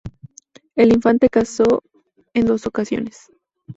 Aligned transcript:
El 0.75 0.93
infante 0.93 1.29
casó 1.29 1.83
en 2.33 2.47
dos 2.47 2.65
ocasiones. 2.65 3.29